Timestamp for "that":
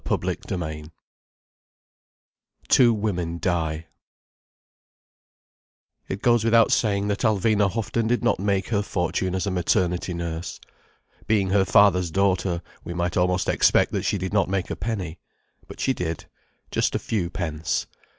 7.09-7.19, 13.91-14.01